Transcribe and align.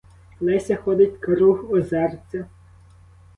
Леся 0.39 0.75
ходить 0.77 1.19
круг 1.19 1.71
озерця. 1.71 2.47